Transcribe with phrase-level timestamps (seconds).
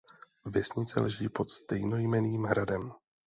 [0.45, 2.93] Vesnice leží pod stejnojmenným hradem.